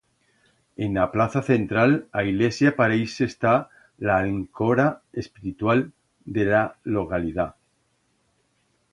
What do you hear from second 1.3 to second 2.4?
central, a